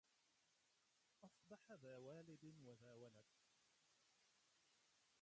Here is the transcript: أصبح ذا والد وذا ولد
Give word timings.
أصبح 1.23 1.71
ذا 1.71 1.97
والد 1.97 2.55
وذا 2.65 2.93
ولد 2.93 3.25